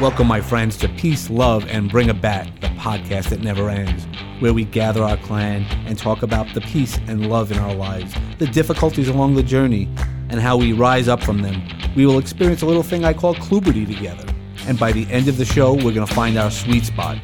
[0.00, 4.06] Welcome, my friends, to Peace, Love, and Bring a Bat, the podcast that never ends,
[4.38, 8.14] where we gather our clan and talk about the peace and love in our lives,
[8.38, 9.90] the difficulties along the journey,
[10.30, 11.62] and how we rise up from them.
[11.94, 14.24] We will experience a little thing I call Kluberty together.
[14.66, 17.18] And by the end of the show, we're going to find our sweet spot.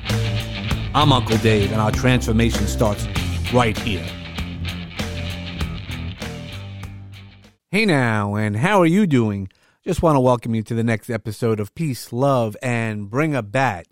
[0.94, 3.06] I'm Uncle Dave, and our transformation starts
[3.54, 4.04] right here.
[7.70, 9.48] Hey now, and how are you doing?
[9.86, 13.42] Just want to welcome you to the next episode of Peace, Love, and Bring a
[13.42, 13.86] Bat.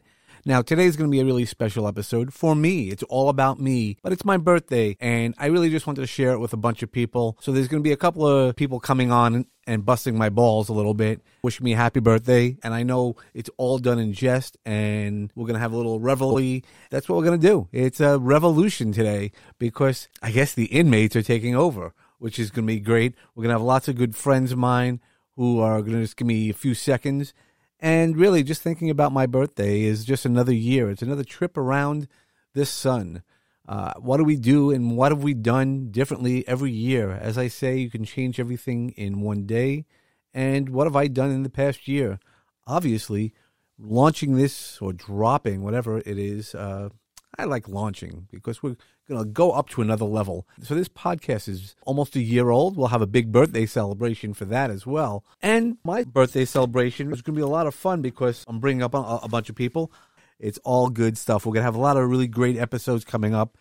[0.44, 2.90] Now, today's going to be a really special episode for me.
[2.90, 6.32] It's all about me, but it's my birthday, and I really just wanted to share
[6.32, 7.38] it with a bunch of people.
[7.40, 10.68] So, there's going to be a couple of people coming on and busting my balls
[10.68, 12.56] a little bit, wishing me happy birthday.
[12.64, 16.00] And I know it's all done in jest, and we're going to have a little
[16.00, 16.64] revelry.
[16.90, 17.68] That's what we're going to do.
[17.70, 22.66] It's a revolution today because I guess the inmates are taking over, which is going
[22.66, 23.14] to be great.
[23.36, 25.00] We're going to have lots of good friends of mine
[25.36, 27.34] who are going to just give me a few seconds.
[27.80, 30.90] And really, just thinking about my birthday is just another year.
[30.90, 32.08] It's another trip around
[32.54, 33.22] this sun.
[33.66, 37.10] Uh, what do we do and what have we done differently every year?
[37.10, 39.86] As I say, you can change everything in one day.
[40.32, 42.18] And what have I done in the past year?
[42.66, 43.32] Obviously,
[43.78, 46.90] launching this or dropping, whatever it is, uh,
[47.38, 48.76] I like launching because we're
[49.08, 50.46] going to go up to another level.
[50.62, 52.76] So this podcast is almost a year old.
[52.76, 55.24] We'll have a big birthday celebration for that as well.
[55.42, 58.82] And my birthday celebration is going to be a lot of fun because I'm bringing
[58.82, 59.92] up a, a bunch of people.
[60.38, 61.46] It's all good stuff.
[61.46, 63.56] We're going to have a lot of really great episodes coming up.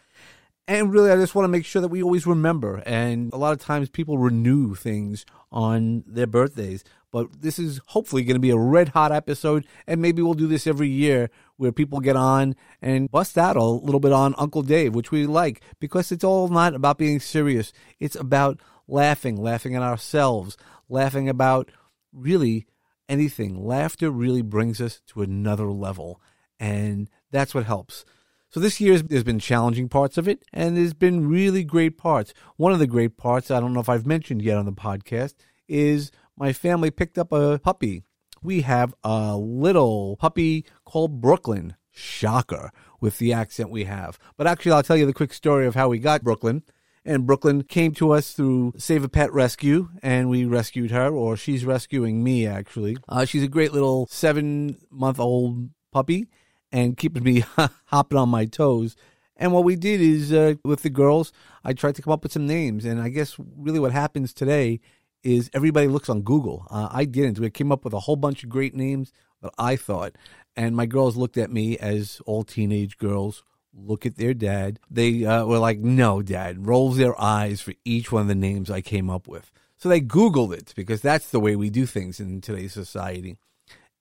[0.65, 2.81] And really, I just want to make sure that we always remember.
[2.85, 6.85] And a lot of times people renew things on their birthdays.
[7.11, 9.67] But this is hopefully going to be a red hot episode.
[9.85, 11.29] And maybe we'll do this every year
[11.63, 15.25] where people get on and bust out a little bit on Uncle Dave, which we
[15.25, 17.71] like because it's all not about being serious.
[18.01, 20.57] It's about laughing, laughing at ourselves,
[20.89, 21.71] laughing about
[22.11, 22.67] really
[23.07, 23.65] anything.
[23.65, 26.21] Laughter really brings us to another level.
[26.59, 28.03] And that's what helps.
[28.49, 32.33] So this year there's been challenging parts of it, and there's been really great parts.
[32.57, 35.35] One of the great parts, I don't know if I've mentioned yet on the podcast,
[35.67, 38.03] is my family picked up a puppy
[38.43, 41.75] we have a little puppy called Brooklyn.
[41.95, 44.17] Shocker with the accent we have.
[44.35, 46.63] But actually, I'll tell you the quick story of how we got Brooklyn.
[47.05, 51.35] And Brooklyn came to us through Save a Pet Rescue, and we rescued her, or
[51.35, 52.97] she's rescuing me, actually.
[53.09, 56.27] Uh, she's a great little seven month old puppy
[56.71, 57.43] and keeping me
[57.85, 58.95] hopping on my toes.
[59.35, 61.33] And what we did is, uh, with the girls,
[61.63, 62.85] I tried to come up with some names.
[62.85, 64.79] And I guess really what happens today
[65.23, 66.67] is everybody looks on Google.
[66.69, 67.39] Uh, I didn't.
[67.39, 69.11] We came up with a whole bunch of great names
[69.41, 70.15] that I thought,
[70.55, 73.43] and my girls looked at me as all teenage girls
[73.75, 74.79] look at their dad.
[74.89, 78.69] They uh, were like, "No, Dad." Rolls their eyes for each one of the names
[78.69, 79.51] I came up with.
[79.77, 83.37] So they Googled it because that's the way we do things in today's society.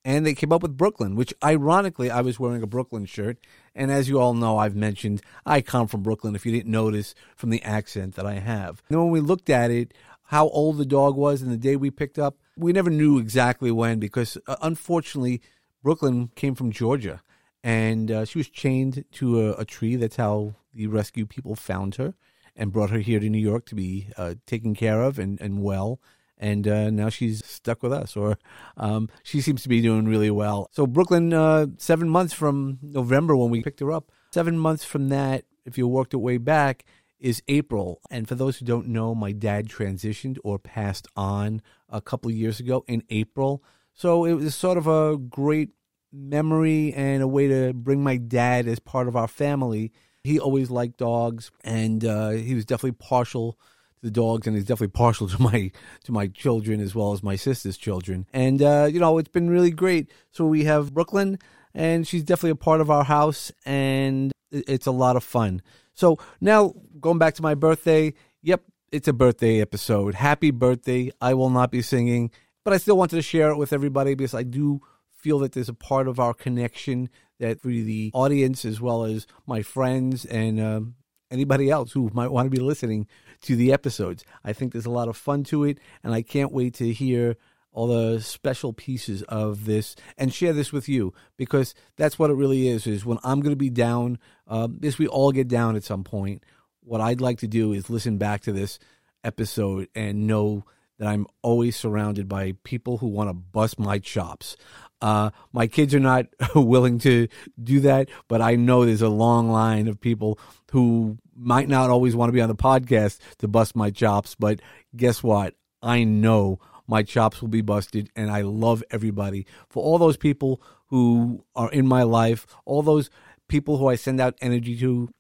[0.05, 3.39] And they came up with Brooklyn, which ironically, I was wearing a Brooklyn shirt.
[3.75, 7.15] And as you all know, I've mentioned I come from Brooklyn, if you didn't notice
[7.37, 8.83] from the accent that I have.
[8.89, 9.95] And when we looked at it,
[10.33, 12.39] how old the dog was and the day we picked up.
[12.57, 15.43] We never knew exactly when because uh, unfortunately,
[15.83, 17.21] Brooklyn came from Georgia
[17.63, 19.95] and uh, she was chained to a, a, tree.
[19.95, 22.15] That's how the rescue people found her
[22.57, 25.63] and brought her here to New York to be uh, taken care of and, and
[25.63, 26.01] well.
[26.39, 28.39] And uh, now she's stuck with us, or
[28.79, 30.71] um, she seems to be doing really well.
[30.73, 35.11] So, Brooklyn, uh, seven months from November when we picked her up, seven months from
[35.11, 36.85] that, if you worked it way back,
[37.23, 38.01] is April.
[38.11, 42.61] And for those who don't know, my dad transitioned or passed on a couple years
[42.61, 43.63] ago in April.
[43.95, 45.71] So it was sort of a great
[46.13, 49.93] memory and a way to bring my dad as part of our family.
[50.25, 54.67] He always liked dogs, and uh, he was definitely partial to the dogs, and he's
[54.67, 55.71] definitely partial to my
[56.05, 58.27] to my children as well as my sister's children.
[58.33, 60.11] And uh, you know, it's been really great.
[60.31, 61.39] So we have Brooklyn,
[61.75, 65.63] and she's definitely a part of our house, and it's a lot of fun.
[65.95, 70.15] So now going back to my birthday, yep, it's a birthday episode.
[70.15, 71.11] Happy birthday.
[71.21, 72.31] I will not be singing,
[72.65, 74.81] but I still wanted to share it with everybody because I do
[75.17, 79.27] feel that there's a part of our connection that for the audience as well as
[79.47, 80.95] my friends and um,
[81.31, 83.07] anybody else who might want to be listening
[83.43, 84.25] to the episodes.
[84.45, 87.37] I think there's a lot of fun to it, and I can't wait to hear
[87.73, 92.35] all the special pieces of this and share this with you because that's what it
[92.35, 95.77] really is is when i'm going to be down um, this we all get down
[95.77, 96.45] at some point.
[96.81, 98.79] What i'd like to do is listen back to this
[99.25, 100.65] episode and know
[100.99, 104.57] that i'm always surrounded by people who want to bust my chops.
[105.01, 107.27] Uh, my kids are not willing to
[107.61, 110.39] do that but i know there's a long line of people
[110.71, 114.61] who might not always want to be on the podcast to bust my chops but
[114.95, 115.55] guess what?
[115.83, 118.11] I know my chops will be busted.
[118.17, 119.47] And I love everybody.
[119.69, 123.11] For all those people who are in my life, all those
[123.49, 125.11] people who I send out energy to,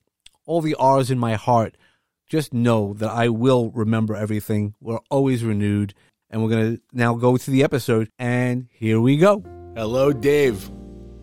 [0.46, 1.76] all the R's in my heart,
[2.28, 4.74] just know that I will remember everything.
[4.80, 5.94] We're always renewed.
[6.30, 8.10] And we're going to now go to the episode.
[8.18, 9.44] And here we go.
[9.74, 10.81] Hello, Dave.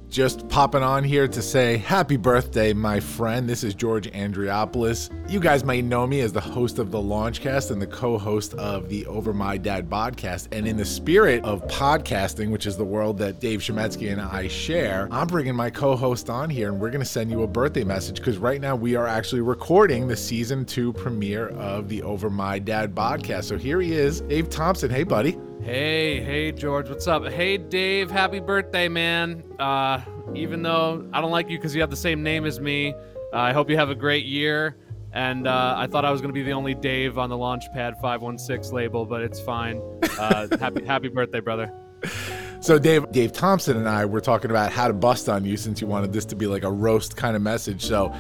[0.09, 3.47] Just popping on here to say happy birthday, my friend.
[3.47, 5.11] This is George Andriopoulos.
[5.29, 8.56] You guys might know me as the host of the Launchcast and the co host
[8.56, 10.47] of the Over My Dad podcast.
[10.51, 14.47] And in the spirit of podcasting, which is the world that Dave Shemetsky and I
[14.47, 17.47] share, I'm bringing my co host on here and we're going to send you a
[17.47, 22.01] birthday message because right now we are actually recording the season two premiere of the
[22.01, 23.44] Over My Dad podcast.
[23.44, 24.89] So here he is, Dave Thompson.
[24.89, 25.38] Hey, buddy.
[25.61, 27.27] Hey, hey, George, what's up?
[27.27, 29.44] Hey, Dave, happy birthday, man.
[29.59, 30.00] Uh,
[30.33, 32.94] even though I don't like you because you have the same name as me,
[33.33, 34.77] uh, I hope you have a great year.
[35.11, 38.00] And uh, I thought I was going to be the only Dave on the Launchpad
[38.00, 39.81] 516 label, but it's fine.
[40.17, 41.73] Uh, happy, happy birthday, brother.
[42.61, 45.81] So Dave, Dave Thompson and I were talking about how to bust on you since
[45.81, 47.85] you wanted this to be like a roast kind of message.
[47.85, 48.13] So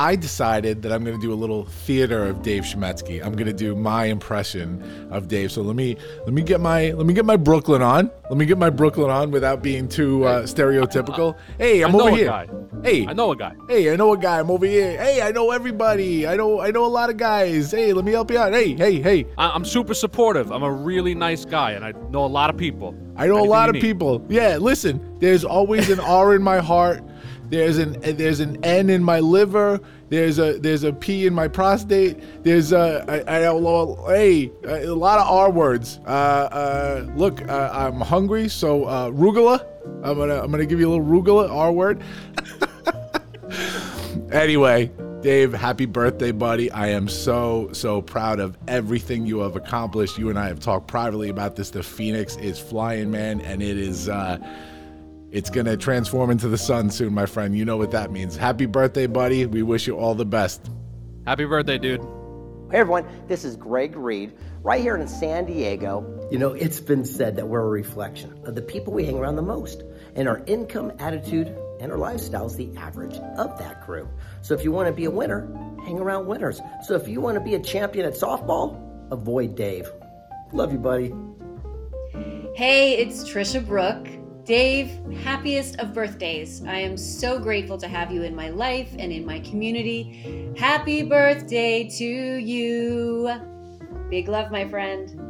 [0.00, 3.22] I decided that I'm going to do a little theater of Dave Shemetsky.
[3.22, 5.52] I'm going to do my impression of Dave.
[5.52, 5.94] So let me
[6.24, 8.10] let me get my let me get my Brooklyn on.
[8.30, 11.36] Let me get my Brooklyn on without being too uh, stereotypical.
[11.58, 12.28] Hey, I'm over here.
[12.28, 12.48] Guy.
[12.82, 13.52] Hey, I know a guy.
[13.68, 14.40] Hey, I know a guy.
[14.40, 14.96] I'm over here.
[14.96, 16.26] Hey, I know everybody.
[16.26, 17.70] I know I know a lot of guys.
[17.70, 18.54] Hey, let me help you out.
[18.54, 19.26] Hey, hey, hey.
[19.36, 20.50] I- am super supportive.
[20.50, 22.94] I'm a really nice guy, and I know a lot of people.
[23.16, 24.24] I know Anything a lot of people.
[24.30, 25.18] Yeah, listen.
[25.18, 27.02] There's always an R in my heart.
[27.50, 29.80] There's an there's an N in my liver.
[30.08, 32.44] There's a there's a P in my prostate.
[32.44, 35.98] There's a I, I, hey a lot of R words.
[36.06, 39.66] Uh, uh, look, uh, I'm hungry, so uh, rugula.
[40.04, 42.02] I'm gonna I'm gonna give you a little rugula R word.
[44.32, 46.70] anyway, Dave, happy birthday, buddy.
[46.70, 50.18] I am so, so proud of everything you have accomplished.
[50.18, 51.70] You and I have talked privately about this.
[51.70, 54.38] The Phoenix is flying, man, and it is uh
[55.32, 57.56] it's going to transform into the sun soon, my friend.
[57.56, 58.36] You know what that means.
[58.36, 59.46] Happy birthday, buddy.
[59.46, 60.70] We wish you all the best.
[61.26, 62.00] Happy birthday, dude.
[62.70, 63.04] Hey, everyone.
[63.26, 64.32] This is Greg Reed,
[64.62, 66.28] right here in San Diego.
[66.30, 69.36] You know, it's been said that we're a reflection of the people we hang around
[69.36, 69.82] the most,
[70.14, 71.48] and our income, attitude,
[71.80, 74.08] and our lifestyle is the average of that crew.
[74.42, 75.52] So if you want to be a winner,
[75.84, 76.60] hang around winners.
[76.86, 78.78] So if you want to be a champion at softball,
[79.10, 79.90] avoid Dave.
[80.52, 81.12] Love you, buddy.
[82.54, 84.19] Hey, it's Trisha Brooke.
[84.50, 86.64] Dave, happiest of birthdays.
[86.64, 90.52] I am so grateful to have you in my life and in my community.
[90.58, 93.32] Happy birthday to you.
[94.10, 95.29] Big love, my friend.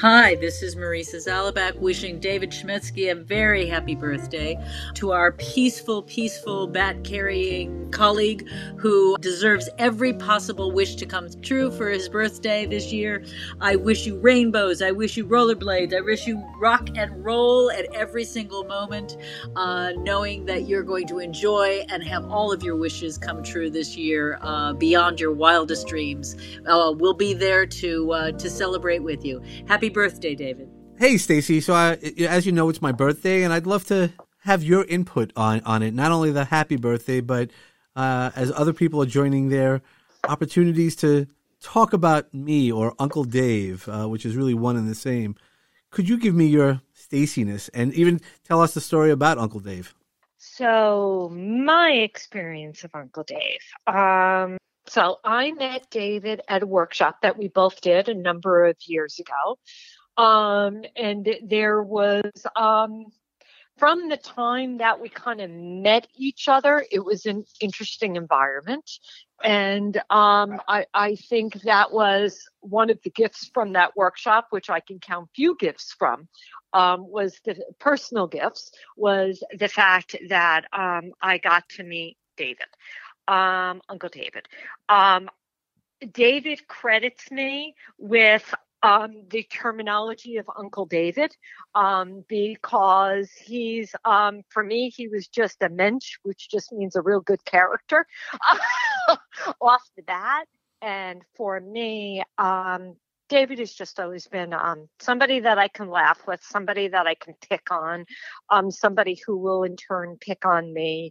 [0.00, 4.56] Hi, this is Marisa Zalabak wishing David Shemetsky a very happy birthday.
[4.94, 11.72] To our peaceful, peaceful bat carrying colleague who deserves every possible wish to come true
[11.72, 13.24] for his birthday this year,
[13.60, 14.82] I wish you rainbows.
[14.82, 15.92] I wish you rollerblades.
[15.92, 19.16] I wish you rock and roll at every single moment,
[19.56, 23.68] uh, knowing that you're going to enjoy and have all of your wishes come true
[23.68, 26.36] this year uh, beyond your wildest dreams.
[26.66, 29.42] Uh, we'll be there to, uh, to celebrate with you.
[29.66, 30.68] Happy Happy birthday, David.
[30.98, 31.62] Hey, Stacy.
[31.62, 31.92] So, I,
[32.28, 35.82] as you know, it's my birthday, and I'd love to have your input on on
[35.82, 35.94] it.
[35.94, 37.48] Not only the happy birthday, but
[37.96, 39.80] uh, as other people are joining their
[40.24, 41.26] opportunities to
[41.62, 45.36] talk about me or Uncle Dave, uh, which is really one and the same.
[45.90, 49.94] Could you give me your Staciness and even tell us the story about Uncle Dave?
[50.36, 53.62] So, my experience of Uncle Dave.
[53.86, 58.76] Um, so I met David at a workshop that we both did a number of
[58.86, 59.58] years ago.
[60.22, 62.24] Um, and there was,
[62.56, 63.06] um,
[63.76, 68.90] from the time that we kind of met each other, it was an interesting environment.
[69.44, 74.68] And um, I, I, think that was one of the gifts from that workshop, which
[74.68, 76.26] I can count few gifts from,
[76.72, 82.66] um, was the personal gifts, was the fact that um, I got to meet David
[83.28, 84.46] um, Uncle David.
[84.88, 85.28] Um,
[86.12, 91.34] David credits me with um, the terminology of Uncle David
[91.74, 97.02] um, because he's, um, for me, he was just a mensch, which just means a
[97.02, 98.06] real good character
[99.60, 100.46] off the bat.
[100.80, 102.94] And for me, um,
[103.28, 107.14] David has just always been um, somebody that I can laugh with, somebody that I
[107.14, 108.06] can pick on,
[108.48, 111.10] um, somebody who will in turn pick on me.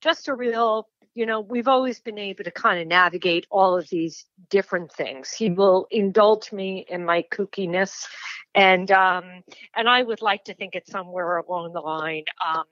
[0.00, 3.88] Just a real, you know, we've always been able to kind of navigate all of
[3.88, 5.32] these different things.
[5.32, 8.06] He will indulge me in my kookiness,
[8.54, 9.42] and um,
[9.74, 12.24] and I would like to think it's somewhere along the line.
[12.46, 12.64] Um,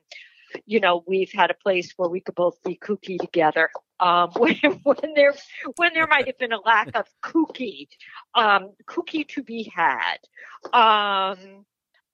[0.66, 3.70] you know, we've had a place where we could both be kooky together.
[3.98, 5.34] Um, when, when there
[5.76, 7.88] when there might have been a lack of kooky,
[8.34, 10.18] um, kooky to be had.
[10.64, 11.64] Um,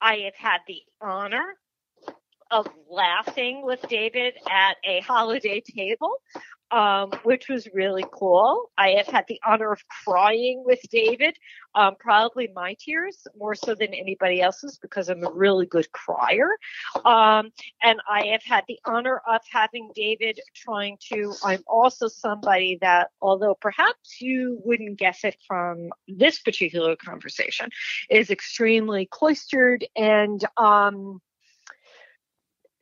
[0.00, 1.56] I have had the honor
[2.50, 6.21] of laughing with David at a holiday table
[6.71, 8.71] um, which was really cool.
[8.78, 11.37] I have had the honor of crying with David,
[11.75, 16.50] um, probably my tears more so than anybody else's because I'm a really good crier.
[17.04, 17.50] Um,
[17.83, 23.11] and I have had the honor of having David trying to, I'm also somebody that,
[23.21, 27.71] although perhaps you wouldn't guess it from this particular conversation,
[28.09, 31.21] is extremely cloistered and, um,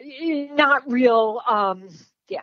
[0.00, 1.88] not real, um,
[2.28, 2.42] yeah,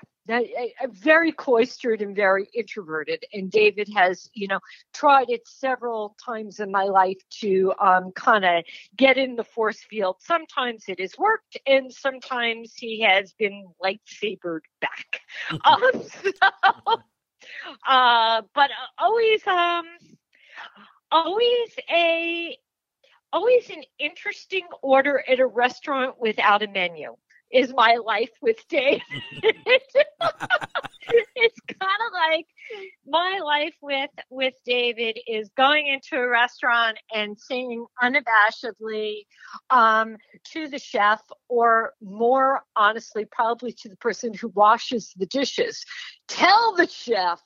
[0.90, 3.24] very cloistered and very introverted.
[3.34, 4.60] And David has, you know,
[4.94, 8.64] tried it several times in my life to um, kind of
[8.96, 10.18] get in the force field.
[10.20, 15.22] Sometimes it has worked, and sometimes he has been lightsabered back.
[15.66, 17.02] um, so,
[17.88, 19.86] uh, but always, um,
[21.12, 22.58] always a
[23.32, 27.16] always an interesting order at a restaurant without a menu
[27.56, 29.02] is my life with Dave.
[31.36, 32.48] it's kind of like
[33.08, 39.26] my life with with David is going into a restaurant and saying unabashedly
[39.70, 40.18] um,
[40.52, 45.84] to the chef, or more honestly, probably to the person who washes the dishes,
[46.28, 47.40] tell the chef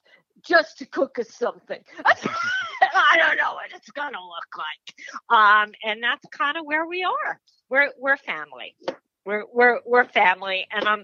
[0.43, 1.81] just to cook us something.
[2.05, 5.37] I don't know what it's gonna look like.
[5.37, 7.39] Um, and that's kind of where we are.
[7.69, 8.75] We're we're family.
[9.25, 11.03] We're we're we're family, and I'm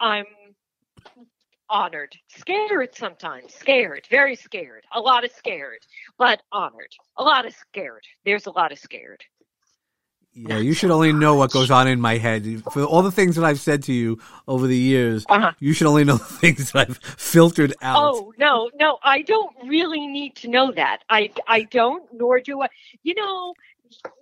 [0.00, 0.26] I'm
[1.68, 5.80] honored, scared sometimes, scared, very scared, a lot of scared,
[6.18, 8.04] but honored, a lot of scared.
[8.24, 9.24] There's a lot of scared.
[10.38, 12.62] Yeah, you should only know what goes on in my head.
[12.70, 15.52] For all the things that I've said to you over the years, uh-huh.
[15.60, 17.96] you should only know the things that I've filtered out.
[17.98, 21.04] Oh no, no, I don't really need to know that.
[21.08, 22.68] I I don't, nor do I.
[23.02, 23.54] You know,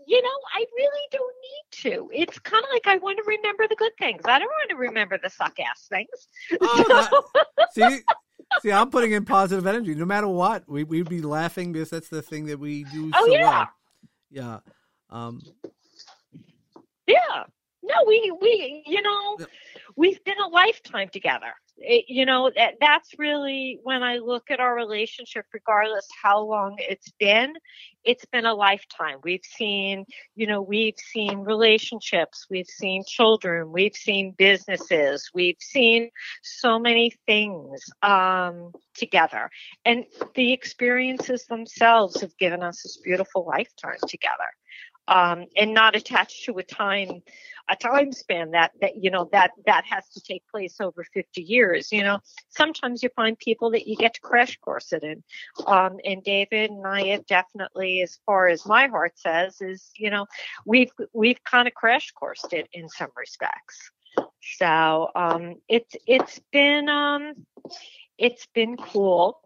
[0.07, 2.11] you know, I really don't need to.
[2.13, 4.23] It's kind of like I want to remember the good things.
[4.25, 6.29] I don't want to remember the suck ass things.
[6.61, 7.25] Oh,
[7.57, 8.01] that, see,
[8.63, 9.95] see, I'm putting in positive energy.
[9.95, 13.11] No matter what, we we'd be laughing because that's the thing that we do.
[13.15, 13.69] Oh so yeah, well.
[14.31, 14.59] yeah,
[15.11, 15.41] um,
[17.07, 17.45] yeah.
[17.83, 19.39] No, we we you know,
[19.97, 24.61] we've been a lifetime together it, you know that that's really when i look at
[24.61, 27.55] our relationship regardless how long it's been
[28.05, 29.19] it's been a lifetime.
[29.23, 30.05] We've seen
[30.35, 36.11] you know we've seen relationships we've seen children we've seen businesses we've seen
[36.43, 39.51] so many things um, together.
[39.85, 40.05] And
[40.35, 44.51] the experiences themselves have given us this beautiful lifetime together
[45.09, 47.23] um, and not attached to a time
[47.69, 51.43] a time span that that you know that that has to take place over 50
[51.43, 52.19] years you know
[52.49, 55.23] sometimes you find people that you get to crash course it in
[55.67, 60.11] um, and david and i have definitely as far as my heart says is you
[60.11, 60.27] know
[60.67, 63.91] we've we've kind of crash coursed it in some respects
[64.59, 67.33] so um, it's it's been um,
[68.19, 69.41] it's been cool.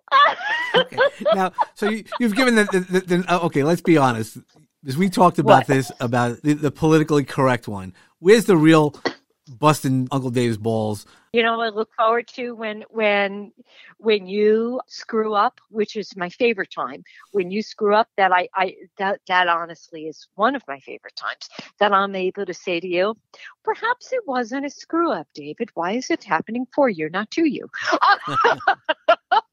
[0.75, 0.99] okay.
[1.35, 3.63] Now, so you, have given the, the, the, uh, okay.
[3.63, 4.39] Let's be honest.
[4.87, 5.67] As we talked about what?
[5.67, 8.95] this about the, the politically correct one, where's the real
[9.49, 11.07] busting Uncle Dave's balls.
[11.33, 13.53] You know, I look forward to when when
[13.99, 17.05] when you screw up, which is my favorite time.
[17.33, 21.17] When you screw up, that I I that that honestly is one of my favorite
[21.17, 21.49] times.
[21.81, 23.17] That I'm able to say to you,
[23.65, 25.71] perhaps it wasn't a screw up, David.
[25.75, 27.69] Why is it happening for you, not to you?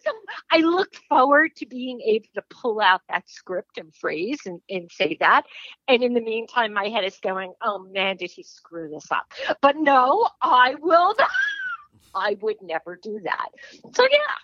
[0.04, 0.12] so
[0.50, 4.90] I look forward to being able to pull out that script and phrase and, and
[4.90, 5.44] say that.
[5.86, 9.32] And in the meantime, my head is going, oh man, did he screw this up?
[9.60, 11.28] But no, I will not.
[12.14, 13.48] I would never do that.
[13.94, 14.34] So yeah,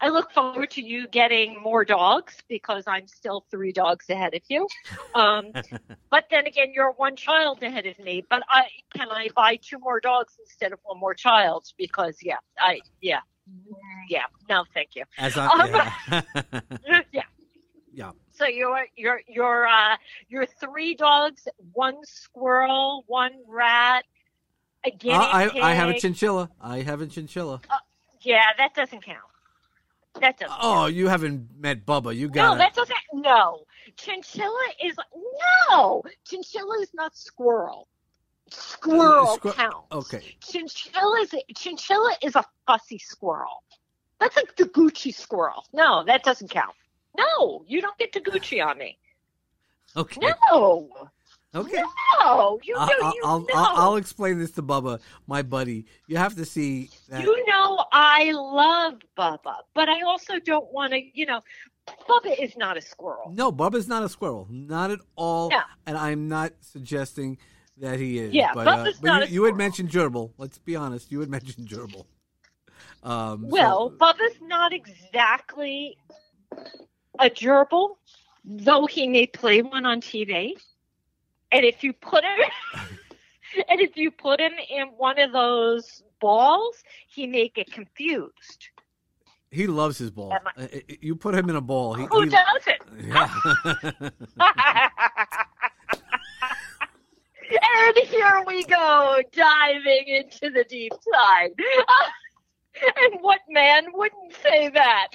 [0.00, 4.42] I look forward to you getting more dogs because I'm still three dogs ahead of
[4.48, 4.66] you.
[5.14, 5.52] Um,
[6.10, 8.24] but then again, you're one child ahead of me.
[8.28, 11.66] But I can I buy two more dogs instead of one more child?
[11.78, 13.20] Because yeah, I yeah,
[14.08, 15.04] yeah, no, thank you.
[15.18, 16.22] As I, um, yeah.
[17.12, 17.22] yeah.
[17.92, 18.10] Yeah.
[18.32, 19.96] So you're you're you're uh
[20.28, 24.04] you're three dogs, one squirrel, one rat,
[24.84, 25.62] a guinea uh, I, pig.
[25.62, 26.50] I have a chinchilla.
[26.60, 27.60] I have a chinchilla.
[27.70, 27.76] Uh,
[28.20, 29.18] yeah, that doesn't count.
[30.20, 30.56] That doesn't.
[30.60, 30.94] Oh, count.
[30.94, 32.16] you haven't met Bubba.
[32.16, 32.52] You got.
[32.52, 32.96] No, that doesn't.
[33.12, 33.60] No,
[33.96, 34.96] chinchilla is
[35.70, 36.02] no.
[36.24, 37.86] Chinchilla is not squirrel
[38.54, 39.92] squirrel Squ- counts.
[39.92, 40.36] Okay.
[40.40, 43.62] Chinchilla is chinchilla is a fussy squirrel.
[44.20, 45.64] That's like the Gucci squirrel.
[45.72, 46.74] No, that doesn't count.
[47.16, 48.98] No, you don't get the Gucci on me.
[49.96, 50.20] Okay.
[50.50, 50.88] No.
[51.54, 51.82] Okay.
[52.20, 53.46] No, you I'll, you I'll, know.
[53.54, 55.86] I'll, I'll, explain this to Bubba, my buddy.
[56.08, 57.22] You have to see that.
[57.22, 61.42] You know, I love Bubba, but I also don't want to, you know,
[62.08, 63.32] Bubba is not a squirrel.
[63.32, 64.48] No, Bubba's not a squirrel.
[64.50, 65.50] Not at all.
[65.50, 65.60] No.
[65.86, 67.38] And I'm not suggesting
[67.78, 68.32] that he is.
[68.32, 70.32] Yeah, but, uh, Bubba's but not you, you had mentioned gerbil.
[70.38, 71.10] Let's be honest.
[71.12, 72.06] You had mentioned gerbil.
[73.02, 75.96] Um, so- Well, Bubba's not exactly
[77.18, 77.96] a gerbil,
[78.44, 80.52] though he may play one on TV.
[81.52, 82.38] And if you put him,
[83.68, 88.68] and if you put him in one of those balls, he may get confused.
[89.50, 90.32] he loves his ball.
[90.32, 90.66] Uh, uh,
[91.00, 91.94] You put him in a ball.
[91.94, 92.82] He, Who he- doesn't?
[93.06, 94.10] Yeah.
[97.50, 101.50] and here we go, diving into the deep side.
[102.96, 105.08] and what man wouldn't say that?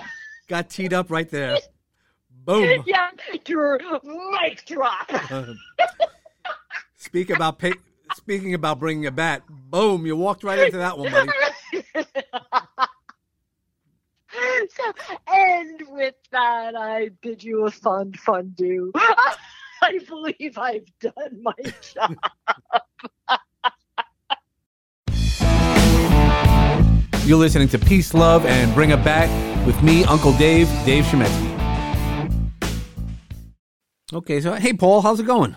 [0.48, 1.58] Got teed up right there.
[2.44, 2.84] Boom.
[2.86, 3.10] yeah,
[3.44, 3.80] dr-
[4.40, 5.10] mic drop.
[5.32, 5.54] Uh,
[6.96, 7.72] speak about pay,
[8.14, 9.42] speaking about bringing a bat.
[9.48, 10.06] Boom!
[10.06, 11.32] You walked right into that one, buddy.
[14.70, 14.92] so,
[15.26, 18.92] and with that, I bid you a fun, fun do.
[19.82, 21.52] I believe I've done my
[21.94, 22.16] job.
[27.24, 31.52] You're listening to Peace, Love, and Bring a Bat with me, Uncle Dave, Dave Shemetsky.
[34.12, 35.56] Okay, so hey, Paul, how's it going?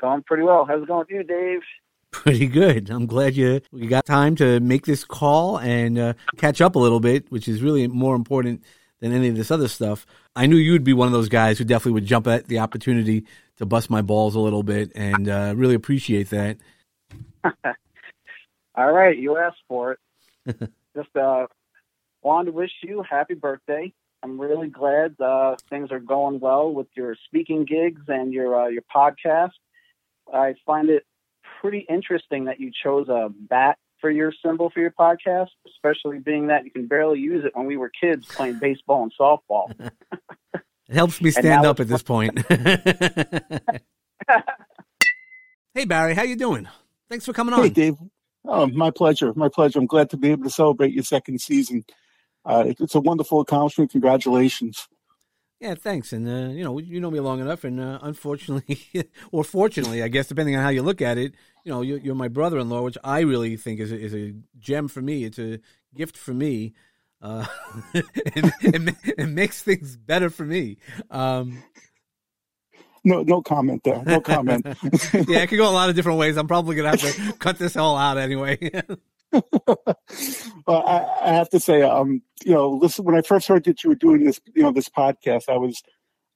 [0.00, 0.64] Going pretty well.
[0.64, 1.60] How's it going with you, Dave?
[2.12, 2.88] Pretty good.
[2.88, 6.78] I'm glad you you got time to make this call and uh, catch up a
[6.78, 8.64] little bit, which is really more important
[9.00, 10.06] than any of this other stuff.
[10.38, 13.24] I knew you'd be one of those guys who definitely would jump at the opportunity
[13.56, 16.58] to bust my balls a little bit, and uh, really appreciate that.
[18.76, 19.98] All right, you asked for
[20.46, 20.56] it.
[20.96, 21.48] Just uh,
[22.22, 23.92] wanted to wish you happy birthday.
[24.22, 28.68] I'm really glad uh, things are going well with your speaking gigs and your uh,
[28.68, 29.50] your podcast.
[30.32, 31.04] I find it
[31.60, 36.48] pretty interesting that you chose a bat for your symbol for your podcast, especially being
[36.48, 39.72] that you can barely use it when we were kids playing baseball and softball.
[40.88, 42.38] It helps me stand up at this point.
[45.74, 46.66] hey Barry, how you doing?
[47.10, 47.62] Thanks for coming on.
[47.62, 47.96] Hey, Dave.
[48.46, 49.32] Oh, my pleasure.
[49.34, 49.78] My pleasure.
[49.78, 51.84] I'm glad to be able to celebrate your second season.
[52.44, 53.90] Uh, it's a wonderful accomplishment.
[53.90, 54.88] Congratulations.
[55.60, 56.12] Yeah, thanks.
[56.12, 58.80] And uh, you know, you know me long enough, and uh, unfortunately,
[59.32, 62.14] or fortunately, I guess, depending on how you look at it, you know, you're, you're
[62.14, 65.24] my brother-in-law, which I really think is a, is a gem for me.
[65.24, 65.58] It's a
[65.94, 66.74] gift for me.
[67.20, 67.44] Uh,
[67.94, 68.04] it,
[68.62, 70.78] it, it makes things better for me.
[71.10, 71.64] Um,
[73.04, 74.02] No, no comment there.
[74.04, 74.64] No comment.
[75.12, 76.36] yeah, it could go a lot of different ways.
[76.36, 78.70] I'm probably gonna have to cut this all out anyway.
[79.32, 83.84] well, I, I have to say, um, you know, listen, when I first heard that
[83.84, 85.82] you were doing this, you know, this podcast, I was,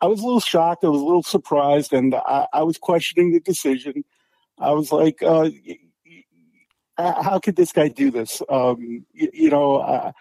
[0.00, 0.85] I was a little shocked.
[0.85, 4.05] I was a little surprised, and I, I was questioning the decision.
[4.59, 5.78] I was like, uh, y-
[6.98, 8.42] how could this guy do this?
[8.48, 10.12] Um, you, you know, uh,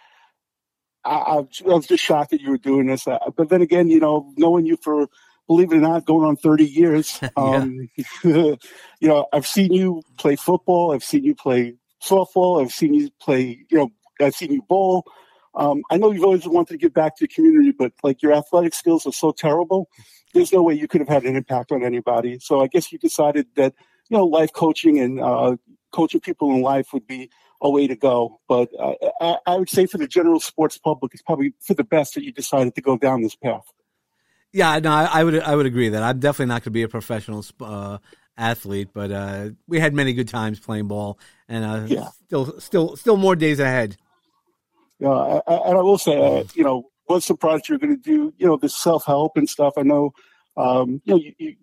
[1.04, 3.08] I, I I was just shocked that you were doing this.
[3.08, 5.08] Uh, but then again, you know, knowing you for,
[5.48, 7.90] believe it or not, going on 30 years, um,
[8.24, 8.58] you
[9.02, 10.94] know, I've seen you play football.
[10.94, 12.62] I've seen you play softball.
[12.62, 15.06] I've seen you play, you know, I've seen you bowl.
[15.56, 18.34] Um, I know you've always wanted to give back to the community, but like your
[18.34, 19.90] athletic skills are so terrible,
[20.34, 22.40] there's no way you could have had an impact on anybody.
[22.40, 23.74] So I guess you decided that,
[24.10, 25.58] you know, life coaching and uh,
[25.92, 27.30] coaching people in life would be
[27.62, 28.40] a way to go.
[28.48, 31.84] But uh, I, I would say for the general sports public, it's probably for the
[31.84, 33.66] best that you decided to go down this path.
[34.54, 36.84] Yeah, no, I, I would I would agree that I'm definitely not going to be
[36.84, 38.00] a professional uh,
[38.38, 42.10] athlete, but uh, we had many good times playing ball, and uh, Yeah.
[42.26, 43.98] still still still more days ahead.
[45.00, 48.48] Yeah, and I will say, uh, you know, was surprised you're going to do, you
[48.48, 49.74] know, this self help and stuff.
[49.78, 50.13] I know,
[50.58, 51.56] um, you know, you, you,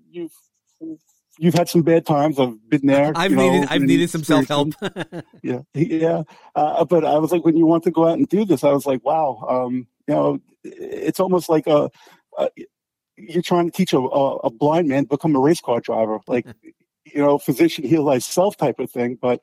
[0.81, 0.99] you've
[1.39, 2.39] you've had some bad times.
[2.39, 3.13] I've been there.
[3.15, 4.75] I've you know, needed I've needed some self help.
[5.43, 6.23] yeah, yeah.
[6.55, 8.73] Uh, but I was like, when you want to go out and do this, I
[8.73, 9.45] was like, wow.
[9.49, 11.91] Um, you know, it's almost like a,
[12.37, 12.49] a
[13.19, 16.21] you're trying to teach a, a, a blind man to become a race car driver,
[16.27, 16.47] like
[17.05, 19.19] you know, physician heal thyself type of thing.
[19.21, 19.41] But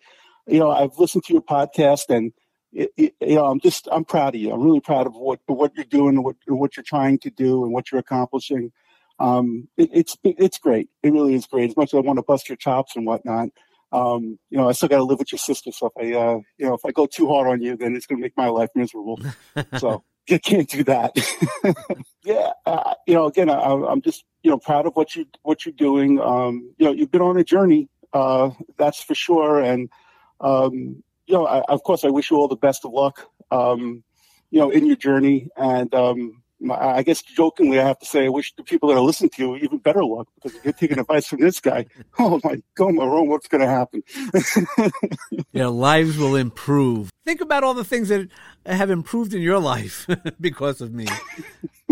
[0.47, 2.33] you know, I've listened to your podcast and.
[2.77, 4.51] It, it, you know, I'm just I'm proud of you.
[4.51, 7.71] I'm really proud of what what you're doing, what what you're trying to do, and
[7.71, 8.73] what you're accomplishing.
[9.17, 10.89] Um, it, it's it's great.
[11.01, 11.69] It really is great.
[11.69, 13.51] As much as I want to bust your chops and whatnot,
[13.91, 15.71] um, you know, I still got to live with your sister.
[15.71, 18.05] So if I, uh, you know, if I go too hard on you, then it's
[18.05, 19.19] going to make my life miserable.
[19.77, 21.15] so you can't do that.
[22.23, 25.65] yeah, uh, you know, again, I, I'm just you know proud of what you what
[25.65, 26.19] you're doing.
[26.19, 29.61] Um, you know, you've been on a journey, uh, that's for sure.
[29.61, 29.89] And
[30.41, 33.29] um, you know, I, of course, I wish you all the best of luck.
[33.51, 34.03] Um,
[34.51, 38.29] you know, in your journey, and um, I guess jokingly, I have to say, I
[38.29, 40.99] wish the people that are listening to you even better luck because if you're taking
[40.99, 41.85] advice from this guy,
[42.19, 44.03] oh my God, Marone, what's going to happen?
[45.53, 47.09] Their lives will improve.
[47.25, 48.29] Think about all the things that
[48.65, 50.07] have improved in your life
[50.39, 51.07] because of me.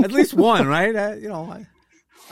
[0.02, 0.96] At least one, right?
[0.96, 1.68] Uh, you know, I,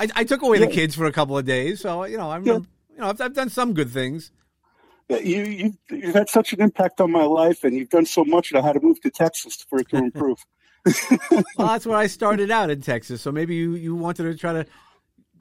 [0.04, 2.44] I, I took away the kids for a couple of days, so you know, I'm,
[2.54, 4.32] I'm- you know, I've, I've done some good things.
[5.10, 8.52] you you you've had such an impact on my life, and you've done so much
[8.52, 10.38] that I had to move to Texas for it to improve.
[11.32, 13.22] Well, that's where I started out in Texas.
[13.22, 14.66] So maybe you, you wanted to try to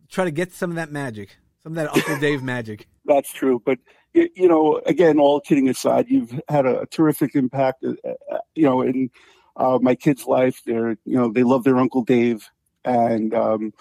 [0.09, 2.87] try to get some of that magic, some of that Uncle Dave magic.
[3.05, 3.79] That's true, but
[4.13, 7.85] you, know, again, all kidding aside, you've had a, terrific impact.
[7.85, 7.95] Uh,
[8.31, 9.11] uh, you know, in
[9.57, 12.49] uh, my kids' life, they're you know they love their Uncle Dave,
[12.85, 13.73] and um,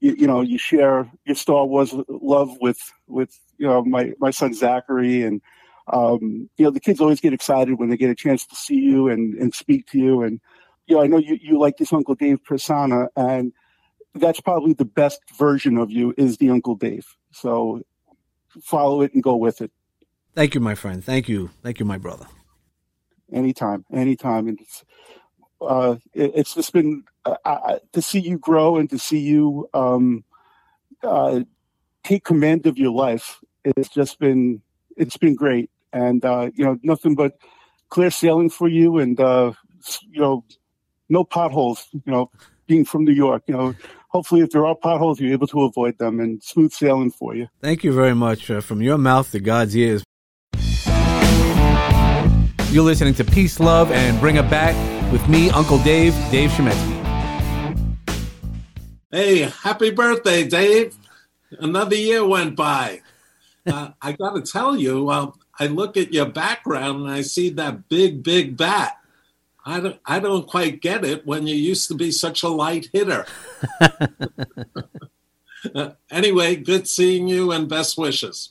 [0.00, 4.30] you, you know you share your Star Wars love with with you know my my
[4.30, 5.40] son Zachary and.
[5.90, 8.74] Um, you know, the kids always get excited when they get a chance to see
[8.74, 10.20] you and, and speak to you.
[10.20, 10.38] And,
[10.88, 13.52] you know, I know you, you like this Uncle Dave persona, and
[14.14, 17.06] that's probably the best version of you is the Uncle Dave.
[17.30, 17.82] So
[18.62, 19.70] follow it and go with it.
[20.34, 21.04] Thank you, my friend.
[21.04, 21.50] Thank you.
[21.62, 22.26] Thank you, my brother.
[23.32, 24.48] Anytime, anytime.
[24.48, 24.84] And it's,
[25.60, 30.24] uh, it, it's just been uh, to see you grow and to see you um,
[31.02, 31.40] uh,
[32.02, 33.40] take command of your life.
[33.64, 34.62] It's just been
[34.96, 37.34] it's been great, and uh, you know nothing but
[37.90, 39.52] clear sailing for you, and uh,
[40.08, 40.44] you know
[41.08, 41.88] no potholes.
[41.92, 42.30] You know,
[42.66, 43.74] being from New York, you know.
[44.10, 47.46] Hopefully, if there are potholes, you're able to avoid them, and smooth sailing for you.
[47.60, 48.50] Thank you very much.
[48.50, 50.02] Uh, from your mouth to God's ears.
[52.70, 54.74] You're listening to Peace, Love, and Bring a Bat
[55.10, 56.96] with me, Uncle Dave, Dave Shemetsky.
[59.10, 60.94] Hey, happy birthday, Dave.
[61.58, 63.00] Another year went by.
[63.66, 67.48] Uh, I got to tell you, uh, I look at your background and I see
[67.50, 68.97] that big, big bat.
[69.64, 72.88] I don't, I don't quite get it when you used to be such a light
[72.92, 73.26] hitter.
[75.74, 78.50] uh, anyway, good seeing you and best wishes.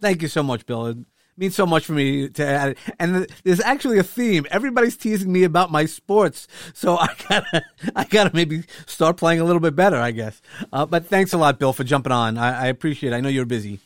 [0.00, 0.98] Thank you so much, Bill It
[1.36, 2.78] means so much for me to add it.
[2.98, 4.46] And there's actually a theme.
[4.50, 7.62] Everybody's teasing me about my sports, so I gotta,
[7.96, 10.40] I gotta maybe start playing a little bit better, I guess.
[10.72, 12.38] Uh, but thanks a lot, Bill, for jumping on.
[12.38, 13.16] I, I appreciate it.
[13.16, 13.80] I know you're busy.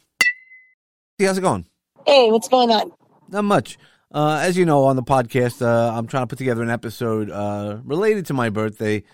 [1.19, 1.67] Hey, how's it going?
[2.07, 2.93] Hey, what's going on?
[3.29, 3.79] Not much.
[4.13, 7.31] Uh, as you know, on the podcast, uh, I'm trying to put together an episode
[7.31, 9.05] uh, related to my birthday.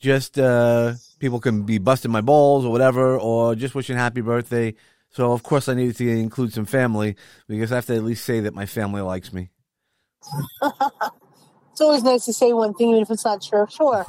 [0.00, 4.74] Just uh, people can be busting my balls or whatever, or just wishing happy birthday.
[5.10, 7.16] So of course I needed to include some family
[7.48, 9.50] because I have to at least say that my family likes me.
[10.62, 13.66] it's always nice to say one thing even if it's not true.
[13.68, 14.06] Sure.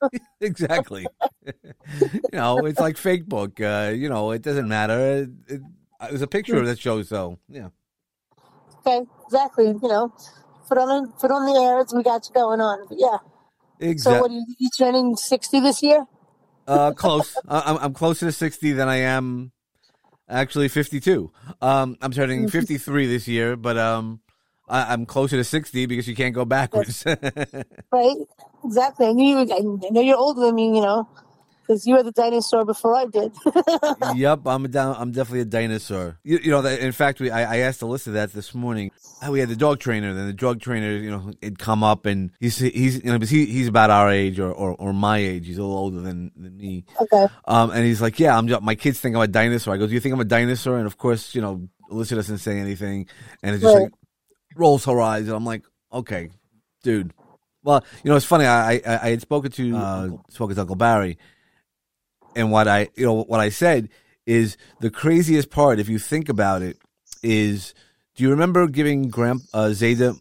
[0.40, 1.06] exactly.
[2.02, 3.60] you know, it's like Facebook.
[3.60, 4.98] Uh, you know, it doesn't matter.
[4.98, 5.60] It, it,
[6.00, 7.38] there's a picture of that shows so.
[7.48, 7.68] Yeah.
[8.88, 9.66] Okay, exactly.
[9.66, 10.12] You know,
[10.68, 11.92] put on put on the airs.
[11.94, 12.86] We got you going on.
[12.88, 13.18] But yeah.
[13.80, 14.16] Exactly.
[14.16, 16.06] So, what are you, you turning sixty this year?
[16.66, 17.36] uh, close.
[17.48, 19.52] I'm, I'm closer to sixty than I am
[20.28, 21.30] actually 52.
[21.62, 22.48] Um, I'm turning mm-hmm.
[22.50, 24.20] 53 this year, but um,
[24.68, 27.02] I, am closer to 60 because you can't go backwards.
[27.92, 28.16] right,
[28.62, 29.06] exactly.
[29.06, 29.54] I knew you.
[29.54, 30.74] I know you're older than me.
[30.76, 31.08] You know,
[31.68, 33.36] because you were the dinosaur before I did.
[34.16, 36.18] yep, I'm a down, I'm definitely a dinosaur.
[36.24, 38.90] You, you know, that, in fact, we I, I asked Alyssa that this morning.
[39.28, 42.30] We had the dog trainer, then the dog trainer, you know, had come up and
[42.40, 45.46] he's he's you know, he, he's about our age or, or, or my age.
[45.46, 46.84] He's a little older than, than me.
[47.00, 47.26] Okay.
[47.44, 48.48] Um, and he's like, yeah, I'm.
[48.48, 49.74] Just, my kids think I'm a dinosaur.
[49.74, 50.78] I go, do you think I'm a dinosaur?
[50.78, 53.06] And of course, you know, Alyssa doesn't say anything,
[53.42, 53.82] and it just right.
[53.84, 53.92] like
[54.56, 56.30] rolls her eyes, and I'm like, okay,
[56.82, 57.12] dude.
[57.62, 58.46] Well, you know, it's funny.
[58.46, 61.18] I I, I had spoken to uh, spoken to Uncle Barry
[62.36, 63.88] and what I you know what I said
[64.26, 66.76] is the craziest part if you think about it
[67.22, 67.74] is
[68.14, 70.14] do you remember giving Grand uh, Zeta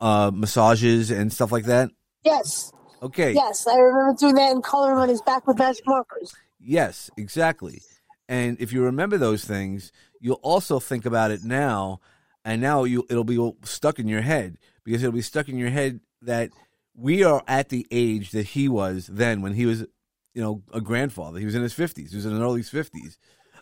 [0.00, 1.90] uh, massages and stuff like that?
[2.24, 2.72] Yes.
[3.02, 3.32] Okay.
[3.32, 6.34] Yes, I remember doing that and coloring on his back with magic markers.
[6.60, 7.82] Yes, exactly.
[8.28, 12.00] And if you remember those things, you'll also think about it now,
[12.44, 15.70] and now you it'll be stuck in your head because it'll be stuck in your
[15.70, 16.50] head that
[16.94, 19.86] we are at the age that he was then when he was
[20.34, 21.38] you know, a grandfather.
[21.38, 22.10] He was in his fifties.
[22.10, 23.18] He was in his early fifties.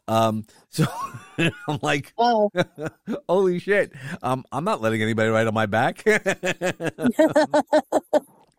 [0.07, 0.87] Um, so
[1.38, 2.50] I'm like, oh.
[3.28, 3.92] holy shit!
[4.22, 6.02] Um, I'm not letting anybody ride on my back.
[6.07, 6.20] I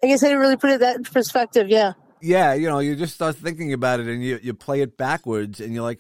[0.04, 1.70] guess I didn't really put it that perspective.
[1.70, 1.94] Yeah.
[2.22, 5.60] Yeah, you know, you just start thinking about it, and you you play it backwards,
[5.60, 6.00] and you're like,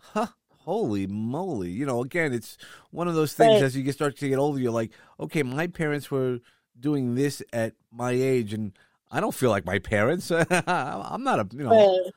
[0.00, 0.26] huh.
[0.66, 1.70] Holy moly!
[1.70, 2.58] You know, again, it's
[2.90, 3.52] one of those things.
[3.52, 3.62] Right.
[3.62, 4.90] As you get start to get older, you're like,
[5.20, 6.40] okay, my parents were
[6.80, 8.72] doing this at my age, and
[9.10, 10.30] I don't feel like my parents.
[10.50, 11.70] I'm not a you know.
[11.70, 12.12] Right.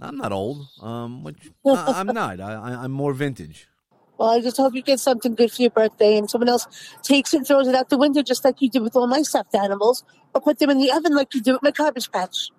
[0.00, 0.66] I'm not old.
[0.80, 2.40] Um, which I, am not.
[2.40, 3.68] I, am more vintage.
[4.18, 6.66] Well, I just hope you get something good for your birthday, and someone else
[7.02, 9.22] takes it and throws it out the window, just like you did with all my
[9.22, 10.04] stuffed animals,
[10.34, 12.50] or put them in the oven like you do with my garbage patch.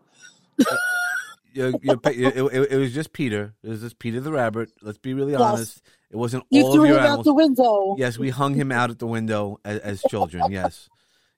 [1.54, 3.54] you, you, it, it, it, was just Peter.
[3.64, 4.72] It was just Peter the rabbit.
[4.82, 5.42] Let's be really yes.
[5.42, 5.82] honest.
[6.10, 7.20] It wasn't you all threw of your him animals.
[7.20, 7.96] out the window.
[7.98, 10.52] Yes, we hung him out at the window as, as children.
[10.52, 10.90] Yes.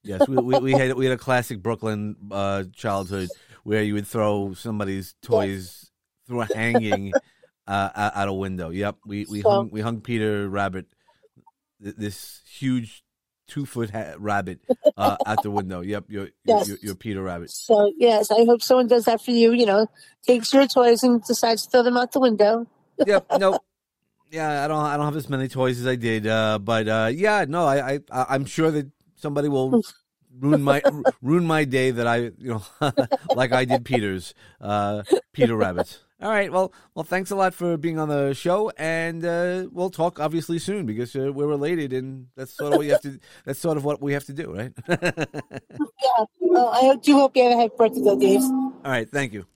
[0.04, 3.30] Yes, we, we, we, had we had a classic Brooklyn uh, childhood
[3.64, 5.90] where you would throw somebody's toys
[6.28, 7.14] through a hanging
[7.68, 8.70] uh, out a window.
[8.70, 10.88] Yep, we we So- hung we hung Peter Rabbit,
[11.80, 13.04] this huge
[13.48, 14.60] two foot ha- rabbit,
[14.98, 15.82] uh, out the window.
[15.82, 16.68] Yep, you're, Yes.
[16.68, 17.52] you're you're Peter Rabbit.
[17.52, 19.54] So yes, I hope someone does that for you.
[19.54, 19.88] You know,
[20.26, 22.68] takes your toys and decides to throw them out the window.
[23.06, 23.26] yep.
[23.40, 23.60] No.
[24.32, 24.84] Yeah, I don't.
[24.84, 26.26] I don't have as many toys as I did.
[26.26, 27.66] Uh, but uh, yeah, no.
[27.68, 28.26] I, I.
[28.30, 28.88] I'm sure that
[29.24, 29.82] somebody will
[30.40, 30.84] ruin my
[31.24, 32.64] ruin my day that I, you know,
[33.36, 34.36] like I did Peter's.
[34.62, 35.02] Uh,
[35.34, 36.00] Peter Rabbit.
[36.22, 36.52] All right.
[36.52, 37.04] Well, well.
[37.04, 41.14] Thanks a lot for being on the show, and uh, we'll talk obviously soon because
[41.16, 43.20] uh, we're related, and that's sort of what you have to.
[43.46, 44.74] That's sort of what we have to do, right?
[46.04, 46.26] Yeah.
[46.40, 48.42] Well, I do hope you have a happy birthday, Dave.
[48.44, 49.10] All right.
[49.10, 49.48] Thank you.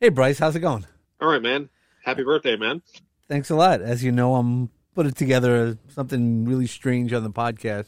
[0.00, 0.38] Hey, Bryce.
[0.38, 0.84] How's it going?
[1.20, 1.68] All right, man.
[2.04, 2.82] Happy birthday, man.
[3.28, 3.80] Thanks a lot.
[3.80, 7.86] As you know, I'm putting together something really strange on the podcast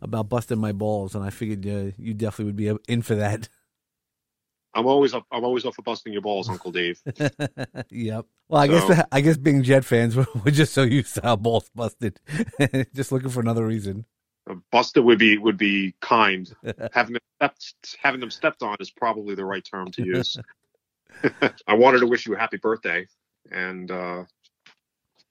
[0.00, 3.48] about busting my balls, and I figured uh, you definitely would be in for that.
[4.74, 5.24] I'm always up.
[5.32, 7.00] I'm always up for busting your balls, Uncle Dave.
[7.90, 8.26] yep.
[8.48, 11.26] Well, I So- guess I guess being Jet fans, we're, we're just so used to
[11.26, 12.20] our balls busted,
[12.94, 14.04] just looking for another reason.
[14.72, 16.54] Busted would be would be kind.
[16.92, 20.38] having them stepped having them stepped on is probably the right term to use.
[21.66, 23.06] I wanted to wish you a happy birthday,
[23.50, 24.24] and uh,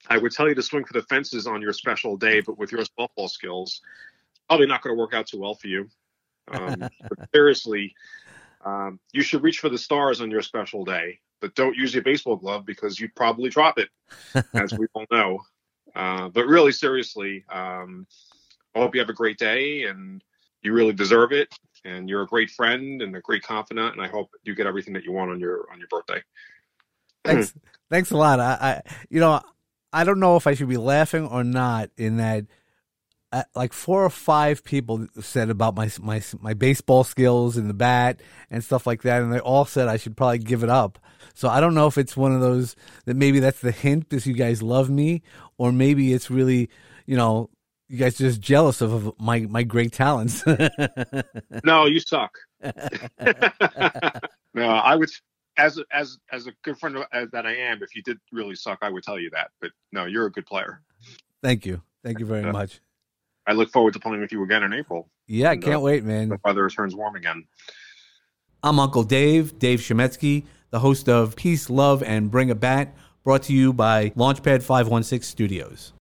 [0.07, 2.71] I would tell you to swing for the fences on your special day, but with
[2.71, 3.81] your softball skills,
[4.47, 5.89] probably not going to work out too well for you.
[6.49, 7.93] Um, but seriously,
[8.65, 12.03] um, you should reach for the stars on your special day, but don't use your
[12.03, 13.89] baseball glove because you'd probably drop it,
[14.53, 15.39] as we all know.
[15.95, 18.05] Uh, but really, seriously, um,
[18.75, 20.23] I hope you have a great day, and
[20.61, 21.53] you really deserve it.
[21.85, 24.93] And you're a great friend and a great confidant, and I hope you get everything
[24.95, 26.21] that you want on your on your birthday.
[27.23, 27.53] Thanks,
[27.89, 28.39] thanks a lot.
[28.39, 29.41] I, I, you know,
[29.93, 31.89] I don't know if I should be laughing or not.
[31.97, 32.45] In that,
[33.31, 37.73] uh, like four or five people said about my my my baseball skills and the
[37.73, 40.97] bat and stuff like that, and they all said I should probably give it up.
[41.33, 44.25] So I don't know if it's one of those that maybe that's the hint because
[44.25, 45.23] you guys love me,
[45.57, 46.69] or maybe it's really,
[47.05, 47.49] you know,
[47.89, 50.43] you guys just jealous of, of my my great talents.
[51.63, 52.37] No, you suck.
[52.61, 52.71] no,
[54.67, 55.09] I would
[55.57, 57.83] as a, as as a good friend as that I am.
[57.83, 59.51] If you did really suck, I would tell you that.
[59.59, 60.81] But no, you're a good player.
[61.43, 62.79] Thank you, thank you very much.
[63.47, 65.07] I look forward to playing with you again in April.
[65.25, 66.29] Yeah, I And, can't uh, wait, man.
[66.29, 67.45] The weather turns warm again.
[68.61, 73.43] I'm Uncle Dave, Dave Shemetsky, the host of Peace, Love, and Bring a Bat, brought
[73.43, 75.93] to you by Launchpad 516 Studios.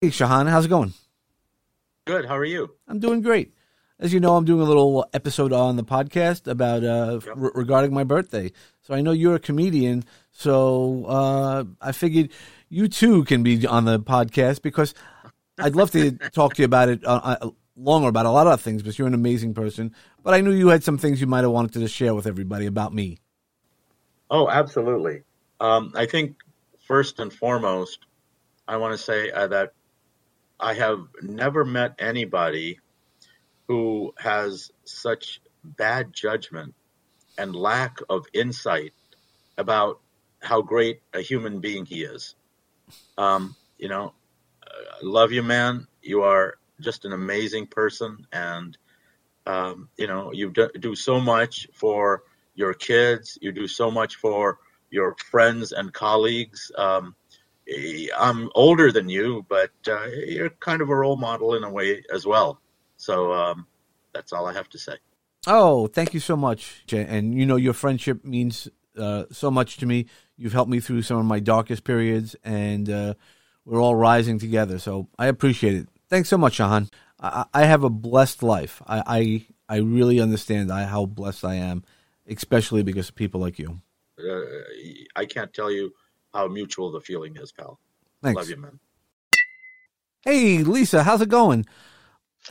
[0.00, 0.94] Hey, Shahan, how's it going?
[2.06, 2.26] Good.
[2.26, 2.70] How are you?
[2.86, 3.52] I'm doing great.
[3.98, 7.94] As you know, I'm doing a little episode on the podcast about uh, re- regarding
[7.94, 8.52] my birthday.
[8.82, 12.28] So I know you're a comedian, so uh, I figured
[12.68, 14.92] you too can be on the podcast because
[15.58, 18.60] I'd love to talk to you about it uh, uh, longer about a lot of
[18.60, 18.82] things.
[18.82, 21.50] Because you're an amazing person, but I knew you had some things you might have
[21.50, 23.18] wanted to share with everybody about me.
[24.30, 25.22] Oh, absolutely.
[25.60, 26.36] Um, I think
[26.86, 28.06] first and foremost,
[28.68, 29.72] I want to say uh, that
[30.58, 32.80] I have never met anybody
[33.68, 36.74] who has such bad judgment
[37.38, 38.92] and lack of insight
[39.58, 40.00] about
[40.40, 42.34] how great a human being he is.
[43.18, 44.14] Um, you know,
[44.66, 45.86] I love you, man.
[46.02, 48.76] You are just an amazing person, and
[49.46, 52.22] um, you know you do, so much for
[52.54, 53.38] your kids.
[53.40, 54.58] You do so much for
[54.90, 56.70] your friends and colleagues.
[56.76, 57.14] Um,
[58.16, 62.04] I'm older than you, but uh, you're kind of a role model in a way
[62.12, 62.60] as well.
[62.96, 63.66] So um,
[64.14, 64.96] that's all I have to say.
[65.46, 66.84] Oh, thank you so much.
[66.92, 70.06] And you know, your friendship means uh, so much to me.
[70.36, 73.14] You've helped me through some of my darkest periods, and uh,
[73.66, 74.78] we're all rising together.
[74.78, 75.88] So I appreciate it.
[76.08, 76.90] Thanks so much, Shahan.
[77.20, 78.80] I, I have a blessed life.
[78.86, 81.84] I I, I really understand I, how blessed I am,
[82.26, 83.82] especially because of people like you.
[84.18, 84.40] Uh,
[85.14, 85.92] I can't tell you
[86.32, 87.78] how mutual the feeling is, pal.
[88.22, 88.38] Thanks.
[88.38, 88.78] Love you, man.
[90.22, 91.66] Hey, Lisa, how's it going?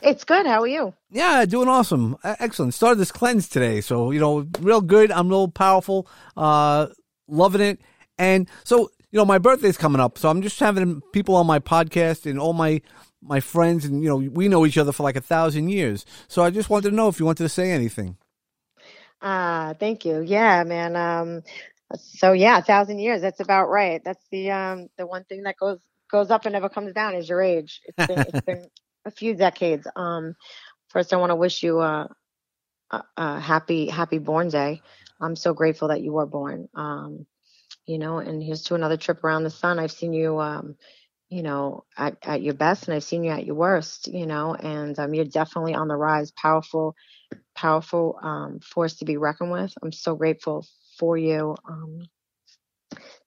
[0.02, 0.46] It's good.
[0.46, 0.94] How are you?
[1.10, 2.16] Yeah, doing awesome.
[2.22, 2.74] Excellent.
[2.74, 3.80] Started this cleanse today.
[3.80, 5.10] So, you know, real good.
[5.10, 6.06] I'm real powerful.
[6.36, 6.88] Uh,
[7.28, 7.80] loving it.
[8.18, 10.18] And so, you know, my birthday's coming up.
[10.18, 12.82] So I'm just having people on my podcast and all my,
[13.22, 13.84] my friends.
[13.84, 16.04] And, you know, we know each other for like a thousand years.
[16.28, 18.16] So I just wanted to know if you wanted to say anything.
[19.22, 20.20] Ah, thank you.
[20.20, 20.96] Yeah, man.
[20.96, 21.42] Um,
[21.94, 23.22] so yeah, a thousand years.
[23.22, 24.02] That's about right.
[24.04, 25.78] That's the um the one thing that goes
[26.10, 27.80] goes up and never comes down is your age.
[27.84, 28.66] It's been it's been
[29.04, 29.86] a few decades.
[29.96, 30.34] Um,
[30.88, 32.10] first, I want to wish you a,
[32.90, 34.82] a, a happy happy born day.
[35.20, 36.68] I'm so grateful that you were born.
[36.74, 37.26] Um,
[37.86, 39.78] you know, and here's to another trip around the sun.
[39.78, 40.76] I've seen you, um,
[41.30, 44.08] you know, at, at your best, and I've seen you at your worst.
[44.08, 46.32] You know, and um, you're definitely on the rise.
[46.32, 46.94] Powerful,
[47.54, 49.74] powerful um, force to be reckoned with.
[49.82, 50.66] I'm so grateful
[50.98, 51.56] for you.
[51.68, 52.02] Um,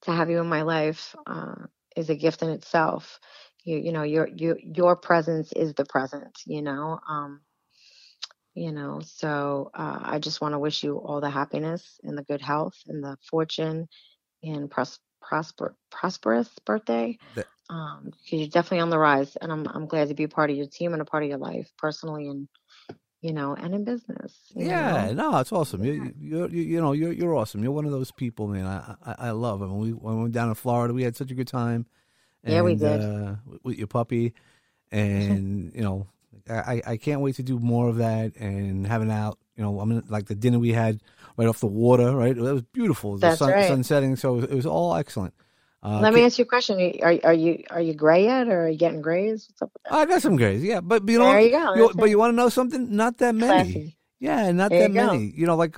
[0.04, 1.56] to have you in my life uh,
[1.96, 3.20] is a gift in itself.
[3.66, 6.40] You you know your your your presence is the present.
[6.46, 7.00] You know.
[7.10, 7.42] Um,
[8.56, 12.24] you know so uh, i just want to wish you all the happiness and the
[12.24, 13.88] good health and the fortune
[14.44, 19.68] and pros- prosper prosperous birthday That- um because you're definitely on the rise and i'm
[19.68, 21.70] i'm glad to be a part of your team and a part of your life
[21.78, 22.48] personally and
[23.22, 25.32] you know and in business Yeah, know?
[25.32, 25.84] no, it's awesome.
[25.84, 27.64] You, you, you, you know, you're you're awesome.
[27.64, 28.66] You're one of those people, man.
[28.66, 29.62] I I, I love.
[29.62, 31.86] I mean, we when we went down in Florida, we had such a good time.
[32.46, 33.02] Yeah, we and, did.
[33.02, 34.34] Uh, with your puppy,
[34.92, 36.08] and you know,
[36.50, 39.38] I I can't wait to do more of that and having out.
[39.56, 41.02] You know, I mean, like the dinner we had
[41.38, 42.38] right off the water, right?
[42.38, 43.16] It was beautiful.
[43.16, 43.68] The That's sun, right.
[43.68, 45.34] sun setting, so it was, it was all excellent.
[45.82, 48.66] Uh, let me ask you a question are, are you are you gray yet or
[48.66, 51.18] are you getting grays what's up with that I got some grays, yeah, but you
[51.18, 52.96] know, There you go, that's but you want to know something?
[52.96, 53.72] Not that many.
[53.72, 53.98] Classy.
[54.20, 55.34] Yeah, not There that you many.
[55.34, 55.78] You know, like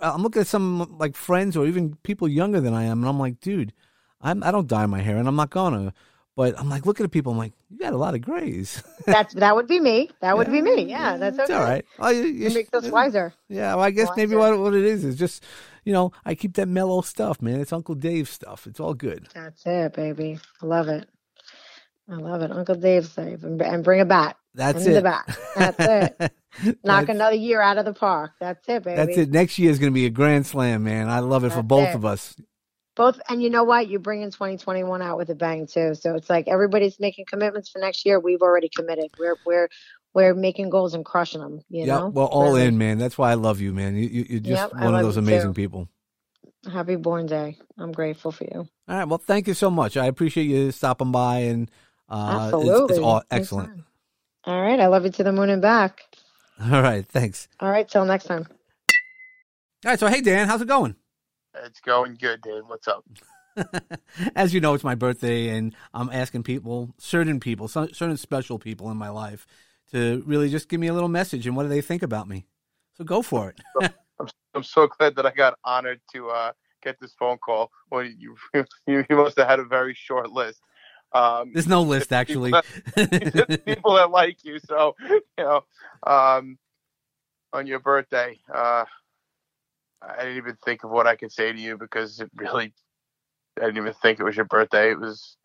[0.00, 3.18] I'm looking at some like friends or even people younger than I am, and I'm
[3.18, 3.72] like, dude,
[4.20, 5.92] I'm I don't dye my hair, and I'm not gonna.
[6.36, 8.82] But I'm like looking at people, I'm like, you got a lot of grays.
[9.06, 11.84] that's that would be me that would be me yeah that's it's all right.
[11.98, 14.84] Oh, you, you it makes us wiser Yeah, well, I guess maybe what what it
[14.84, 15.44] is is just,
[15.84, 17.60] you know, I keep that mellow stuff, man.
[17.60, 18.66] It's Uncle Dave's stuff.
[18.66, 19.28] It's all good.
[19.32, 20.38] That's it, baby.
[20.62, 21.08] I love it.
[22.10, 22.50] I love it.
[22.50, 24.36] Uncle Dave's safe and, and bring a bat.
[24.54, 24.94] That's it.
[24.94, 25.38] The bat.
[25.56, 26.32] That's it.
[26.84, 28.32] Knock That's- another year out of the park.
[28.40, 28.96] That's it, baby.
[28.96, 29.30] That's it.
[29.30, 31.08] Next year is going to be a grand slam, man.
[31.08, 31.94] I love it for both it.
[31.94, 32.34] of us.
[32.96, 33.88] Both, and you know what?
[33.88, 35.94] You're bringing 2021 out with a bang too.
[35.94, 38.20] So it's like everybody's making commitments for next year.
[38.20, 39.10] We've already committed.
[39.18, 39.68] We're we're
[40.14, 41.60] we're making goals and crushing them.
[41.68, 42.08] You yeah, know.
[42.08, 42.66] well, all Really.
[42.66, 42.98] in, man.
[42.98, 43.96] That's why I love you, man.
[43.96, 45.60] You, you, you're just Yep, one of those amazing too.
[45.62, 45.88] people.
[46.72, 47.58] Happy born day.
[47.78, 48.68] I'm grateful for you.
[48.88, 49.04] All right.
[49.08, 49.96] Well, thank you so much.
[49.96, 51.70] I appreciate you stopping by, and
[52.08, 52.96] uh, it's, Absolutely.
[52.96, 53.26] it's all Anytime.
[53.40, 53.84] excellent.
[54.44, 54.78] All right.
[54.78, 56.02] I love you to the moon and back.
[56.62, 57.04] All right.
[57.06, 57.48] Thanks.
[57.58, 57.88] All right.
[57.88, 58.46] Till next time.
[59.84, 59.98] All right.
[59.98, 60.94] So, hey, Dan, how's it going?
[61.62, 62.64] It's going good, Dave.
[62.66, 63.04] What's up?
[64.36, 68.90] As you know, it's my birthday, and I'm asking people, certain people, certain special people
[68.90, 69.46] in my life,
[69.92, 72.46] to really just give me a little message and what do they think about me.
[72.96, 73.60] So go for it.
[74.20, 77.70] I'm, I'm so glad that I got honored to uh, get this phone call.
[77.90, 78.36] Well, you,
[78.86, 80.60] you you must have had a very short list.
[81.12, 82.52] Um, There's no list, actually.
[82.96, 84.58] just people that like you.
[84.58, 85.64] So you know,
[86.04, 86.58] um,
[87.52, 88.84] on your birthday, uh,
[90.06, 92.72] I didn't even think of what I could say to you because it really,
[93.58, 94.90] I didn't even think it was your birthday.
[94.90, 95.36] It was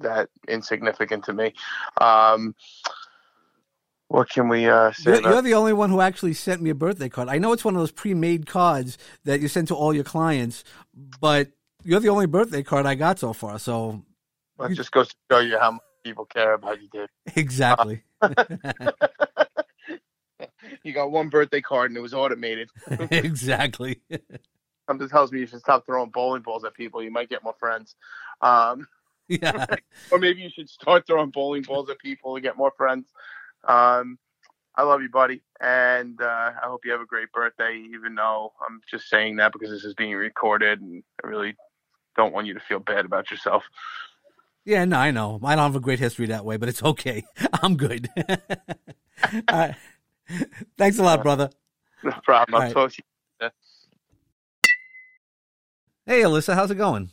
[0.00, 1.52] that insignificant to me.
[2.00, 2.54] Um,
[4.08, 5.10] what can we uh, say?
[5.10, 7.28] You're, about- you're the only one who actually sent me a birthday card.
[7.28, 10.64] I know it's one of those pre-made cards that you send to all your clients,
[11.20, 11.48] but
[11.82, 13.58] you're the only birthday card I got so far.
[13.58, 14.04] So
[14.58, 17.08] That just goes to show you how much people care about you, Dave.
[17.36, 18.02] exactly.
[20.84, 22.70] You got one birthday card and it was automated.
[23.10, 24.00] exactly.
[24.88, 27.02] Something tells me you should stop throwing bowling balls at people.
[27.02, 27.94] You might get more friends.
[28.40, 28.88] Um,
[29.28, 29.66] yeah.
[30.10, 33.06] or maybe you should start throwing bowling balls at people to get more friends.
[33.66, 34.18] Um,
[34.74, 37.84] I love you, buddy, and uh, I hope you have a great birthday.
[37.92, 41.54] Even though I'm just saying that because this is being recorded, and I really
[42.16, 43.64] don't want you to feel bad about yourself.
[44.64, 45.40] Yeah, no, I know.
[45.44, 47.24] I don't have a great history that way, but it's okay.
[47.62, 48.08] I'm good.
[48.28, 49.74] All right.
[50.78, 51.50] Thanks a lot, brother.
[52.02, 52.54] No problem.
[52.54, 52.74] All I'll right.
[52.74, 53.04] talk to you.
[56.04, 57.12] Hey, Alyssa, how's it going?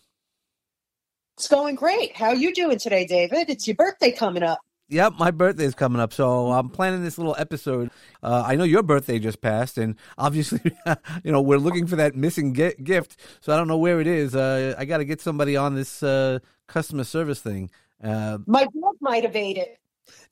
[1.37, 2.15] It's going great.
[2.17, 3.49] How you doing today, David?
[3.49, 4.59] It's your birthday coming up.
[4.89, 7.91] Yep, my birthday is coming up, so I'm planning this little episode.
[8.23, 10.59] Uh, I know your birthday just passed, and obviously,
[11.23, 13.15] you know, we're looking for that missing gi- gift.
[13.41, 14.35] So I don't know where it is.
[14.35, 17.69] Uh, I got to get somebody on this uh, customer service thing.
[18.03, 19.77] Uh, My dog might have ate it.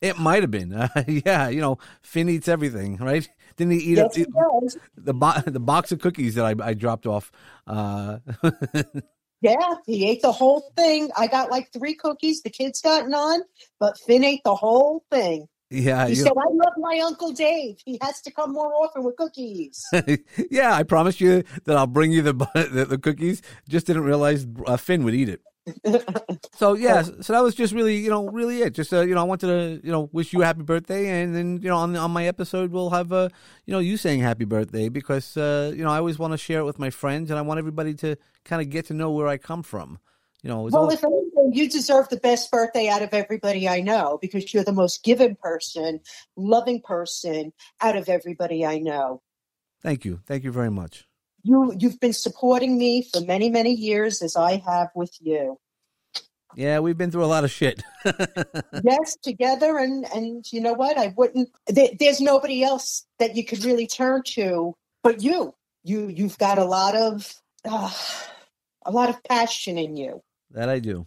[0.02, 1.50] It might have been, uh, yeah.
[1.50, 3.28] You know, Finn eats everything, right?
[3.58, 4.78] Didn't he eat Yes, he does.
[4.96, 7.32] the bo- the box of cookies that I, I dropped off?
[7.66, 8.20] Uh,
[9.42, 11.12] Yeah, he ate the whole thing.
[11.16, 12.42] I got like three cookies.
[12.42, 13.42] The kids got none,
[13.80, 15.48] but Finn ate the whole thing.
[15.70, 17.76] yeah, He you said, "I love my uncle Dave.
[17.86, 19.86] He has to come more often with cookies."
[20.50, 23.44] yeah, I promised you that I'll bring you the the, the cookies.
[23.70, 25.42] Just didn't realize uh, Finn would eat it.
[26.56, 28.74] So yeah, so that was just really, you know, really it.
[28.74, 31.36] Just uh, you know, I wanted to, you know, wish you a happy birthday, and
[31.36, 33.30] then you know, on on my episode, we'll have uh,
[33.66, 36.60] you know, you saying happy birthday because uh, you know, I always want to share
[36.60, 38.16] it with my friends, and I want everybody to
[38.46, 40.00] kind of get to know where I come from.
[40.44, 43.82] You know, well, all- if anything, you deserve the best birthday out of everybody I
[43.82, 46.00] know because you're the most given person,
[46.36, 49.22] loving person out of everybody I know.
[49.82, 51.08] thank you, thank you very much.
[51.44, 55.58] You you've been supporting me for many many years as I have with you.
[56.56, 57.84] Yeah, we've been through a lot of shit.
[58.84, 60.98] yes, together, and and you know what?
[60.98, 61.50] I wouldn't.
[61.68, 64.74] There, there's nobody else that you could really turn to
[65.04, 65.54] but you.
[65.84, 67.34] You you've got a lot of
[67.64, 67.94] uh,
[68.86, 70.22] a lot of passion in you.
[70.52, 71.06] That I do.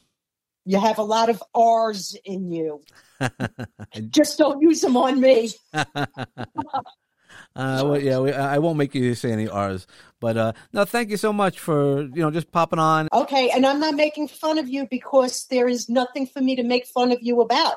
[0.64, 2.82] You have a lot of R's in you.
[4.10, 5.50] Just don't use them on me.
[7.54, 9.86] Uh, well, yeah, we, I won't make you say any R's,
[10.20, 13.08] but uh, no, thank you so much for you know just popping on.
[13.12, 16.62] Okay, and I'm not making fun of you because there is nothing for me to
[16.62, 17.76] make fun of you about.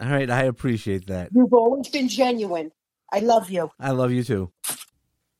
[0.00, 1.30] All right, I appreciate that.
[1.34, 2.72] You've always been genuine.
[3.12, 3.70] I love you.
[3.78, 4.52] I love you too.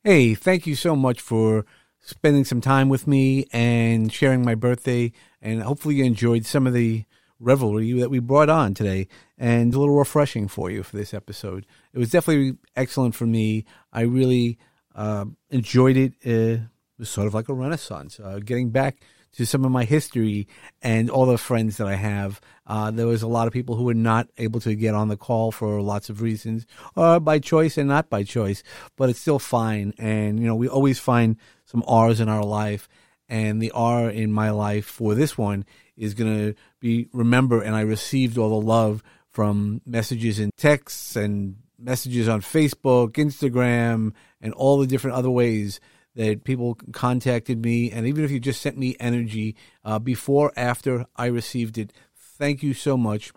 [0.05, 1.65] Hey, thank you so much for
[2.01, 6.75] spending some time with me and sharing my birthday, and hopefully you enjoyed some of
[6.75, 7.05] the
[7.43, 11.67] revelry that we brought on today and a little refreshing for you for this episode.
[11.93, 13.65] It was definitely excellent for me.
[13.93, 14.59] I really
[14.95, 16.13] uh, enjoyed it.
[16.25, 19.85] Uh, it was sort of like a renaissance, uh, getting back to some of my
[19.85, 20.47] history
[20.83, 22.41] and all the friends that I have.
[22.67, 25.17] Uh, there was a lot of people who were not able to get on the
[25.17, 28.63] call for lots of reasons, or by choice and not by choice,
[28.97, 29.95] but it's still fine.
[29.99, 32.89] And, you know, we always find some R's in our life.
[33.29, 35.65] And the R in my life for this one
[35.97, 37.65] is going to be remembered.
[37.65, 44.13] And I received all the love from messages and texts and messages on Facebook, Instagram,
[44.41, 45.81] and all the different other ways
[46.15, 47.91] that people contacted me.
[47.91, 52.63] And even if you just sent me energy uh, before, after I received it, thank
[52.63, 53.33] you so much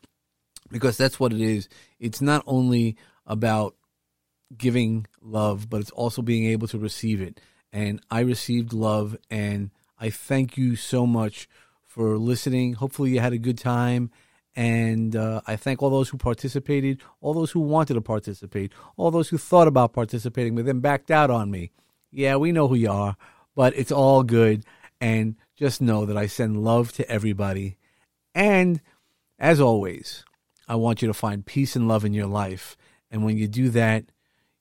[0.71, 1.69] because that's what it is.
[1.99, 3.75] It's not only about
[4.55, 7.39] giving love, but it's also being able to receive it.
[7.71, 11.49] And I received love, and I thank you so much
[11.95, 12.73] for listening.
[12.73, 14.11] Hopefully, you had a good time.
[14.53, 19.11] And uh, I thank all those who participated, all those who wanted to participate, all
[19.11, 21.71] those who thought about participating but then backed out on me.
[22.11, 23.15] Yeah, we know who you are,
[23.55, 24.65] but it's all good.
[24.99, 27.77] And just know that I send love to everybody.
[28.33, 28.81] And
[29.39, 30.25] as always,
[30.67, 32.75] I want you to find peace and love in your life.
[33.09, 34.03] And when you do that,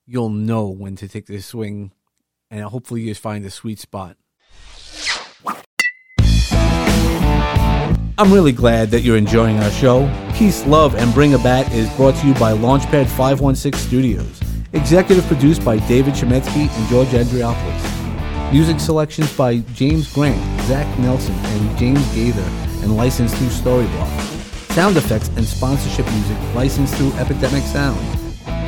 [0.05, 1.91] you'll know when to take this swing.
[2.49, 4.15] And hopefully, you find the sweet spot.
[8.17, 10.09] I'm really glad that you're enjoying our show.
[10.35, 14.39] Peace, Love, and Bring a Bat is brought to you by Launchpad 516 Studios.
[14.71, 18.53] Executive produced by David Chemetsky and George Andriopoulos.
[18.53, 22.49] Music selections by James Grant, Zach Nelson, and James Gaither,
[22.83, 24.71] and licensed through Storyblock.
[24.71, 27.99] Sound effects and sponsorship music licensed through Epidemic Sound.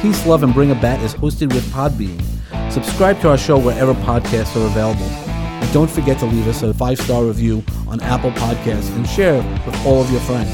[0.02, 2.22] Peace, Love, and Bring a Bat is hosted with Podbean.
[2.70, 5.27] Subscribe to our show wherever podcasts are available.
[5.74, 9.86] Don't forget to leave us a five star review on Apple Podcasts and share with
[9.86, 10.50] all of your friends.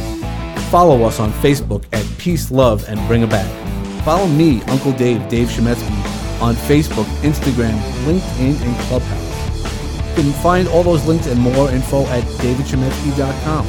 [0.70, 4.04] Follow us on Facebook at Peace, Love, and Bring a Bat.
[4.04, 10.18] Follow me, Uncle Dave, Dave Shemetsky, on Facebook, Instagram, LinkedIn, and Clubhouse.
[10.18, 13.66] You can find all those links and more info at davidshemetsky.com.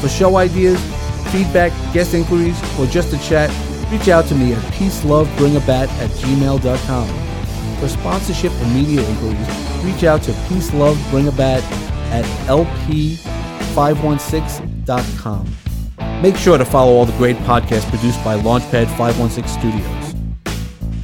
[0.00, 0.80] For show ideas,
[1.30, 3.50] feedback, guest inquiries, or just a chat,
[3.90, 7.23] reach out to me at peacelovebringabat at gmail.com.
[7.80, 9.48] For sponsorship and media inquiries,
[9.84, 11.62] reach out to peacelovebringabat
[12.10, 15.48] at lp516.com.
[16.22, 20.14] Make sure to follow all the great podcasts produced by Launchpad 516 Studios.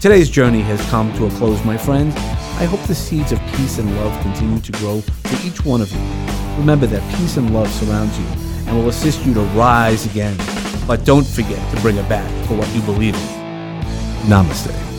[0.00, 2.14] Today's journey has come to a close, my friends.
[2.16, 5.90] I hope the seeds of peace and love continue to grow for each one of
[5.92, 6.00] you.
[6.56, 8.24] Remember that peace and love surrounds you
[8.66, 10.36] and will assist you to rise again.
[10.86, 13.20] But don't forget to bring a bat for what you believe in.
[14.28, 14.89] Namaste.